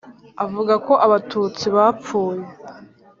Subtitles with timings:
[0.43, 2.43] Avuga ko Abatutsi bapfuye